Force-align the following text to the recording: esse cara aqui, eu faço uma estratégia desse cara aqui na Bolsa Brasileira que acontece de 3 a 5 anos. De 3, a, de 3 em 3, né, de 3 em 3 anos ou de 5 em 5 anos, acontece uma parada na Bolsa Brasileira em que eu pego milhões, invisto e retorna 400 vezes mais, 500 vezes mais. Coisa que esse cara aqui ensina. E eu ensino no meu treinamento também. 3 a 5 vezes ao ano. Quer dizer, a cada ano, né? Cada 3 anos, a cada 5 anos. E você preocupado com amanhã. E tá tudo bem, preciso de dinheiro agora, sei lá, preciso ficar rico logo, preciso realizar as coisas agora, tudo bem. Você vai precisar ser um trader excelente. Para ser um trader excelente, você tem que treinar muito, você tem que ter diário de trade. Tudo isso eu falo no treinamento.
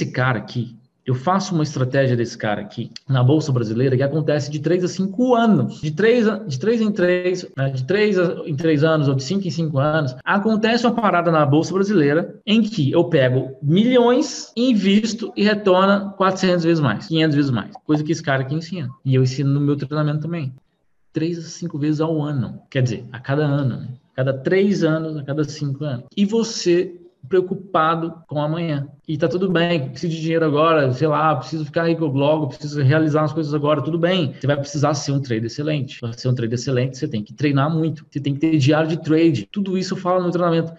esse 0.00 0.06
cara 0.10 0.38
aqui, 0.38 0.76
eu 1.04 1.14
faço 1.14 1.54
uma 1.54 1.62
estratégia 1.62 2.16
desse 2.16 2.38
cara 2.38 2.60
aqui 2.60 2.90
na 3.08 3.22
Bolsa 3.22 3.50
Brasileira 3.50 3.96
que 3.96 4.02
acontece 4.02 4.50
de 4.50 4.60
3 4.60 4.84
a 4.84 4.88
5 4.88 5.34
anos. 5.34 5.80
De 5.80 5.90
3, 5.90 6.28
a, 6.28 6.38
de 6.38 6.58
3 6.58 6.80
em 6.82 6.92
3, 6.92 7.46
né, 7.56 7.70
de 7.70 7.84
3 7.84 8.16
em 8.46 8.54
3 8.54 8.84
anos 8.84 9.08
ou 9.08 9.14
de 9.14 9.22
5 9.22 9.46
em 9.46 9.50
5 9.50 9.78
anos, 9.78 10.16
acontece 10.24 10.86
uma 10.86 10.94
parada 10.94 11.30
na 11.30 11.44
Bolsa 11.44 11.74
Brasileira 11.74 12.38
em 12.46 12.62
que 12.62 12.92
eu 12.92 13.04
pego 13.04 13.56
milhões, 13.62 14.52
invisto 14.56 15.32
e 15.36 15.42
retorna 15.42 16.14
400 16.16 16.64
vezes 16.64 16.80
mais, 16.80 17.06
500 17.06 17.36
vezes 17.36 17.50
mais. 17.50 17.72
Coisa 17.84 18.04
que 18.04 18.12
esse 18.12 18.22
cara 18.22 18.42
aqui 18.42 18.54
ensina. 18.54 18.88
E 19.04 19.14
eu 19.14 19.22
ensino 19.22 19.50
no 19.50 19.60
meu 19.60 19.76
treinamento 19.76 20.20
também. 20.20 20.52
3 21.12 21.38
a 21.38 21.42
5 21.42 21.78
vezes 21.78 22.00
ao 22.00 22.22
ano. 22.22 22.60
Quer 22.70 22.82
dizer, 22.82 23.04
a 23.10 23.18
cada 23.18 23.44
ano, 23.44 23.78
né? 23.78 23.88
Cada 24.14 24.32
3 24.32 24.84
anos, 24.84 25.16
a 25.16 25.24
cada 25.24 25.42
5 25.42 25.84
anos. 25.84 26.04
E 26.16 26.24
você 26.24 26.99
preocupado 27.30 28.12
com 28.26 28.42
amanhã. 28.42 28.88
E 29.06 29.16
tá 29.16 29.28
tudo 29.28 29.48
bem, 29.48 29.88
preciso 29.88 30.12
de 30.12 30.20
dinheiro 30.20 30.44
agora, 30.44 30.92
sei 30.92 31.06
lá, 31.06 31.34
preciso 31.36 31.64
ficar 31.64 31.88
rico 31.88 32.06
logo, 32.06 32.48
preciso 32.48 32.82
realizar 32.82 33.22
as 33.22 33.32
coisas 33.32 33.54
agora, 33.54 33.80
tudo 33.80 33.98
bem. 33.98 34.34
Você 34.38 34.46
vai 34.48 34.56
precisar 34.56 34.94
ser 34.94 35.12
um 35.12 35.20
trader 35.20 35.46
excelente. 35.46 36.00
Para 36.00 36.12
ser 36.12 36.28
um 36.28 36.34
trader 36.34 36.54
excelente, 36.54 36.98
você 36.98 37.06
tem 37.06 37.22
que 37.22 37.32
treinar 37.32 37.70
muito, 37.70 38.04
você 38.10 38.20
tem 38.20 38.34
que 38.34 38.40
ter 38.40 38.58
diário 38.58 38.88
de 38.88 39.00
trade. 39.00 39.48
Tudo 39.50 39.78
isso 39.78 39.94
eu 39.94 39.98
falo 39.98 40.22
no 40.22 40.30
treinamento. 40.30 40.72